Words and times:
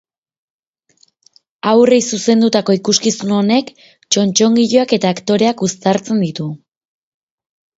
Haurrei 1.71 1.99
zuzendutako 2.17 2.75
ikuskizun 2.77 3.35
honek 3.41 3.69
txotxongiloak 3.83 4.97
eta 4.99 5.13
aktoreak 5.17 5.63
uztartzen 5.69 6.25
ditu. 6.29 6.49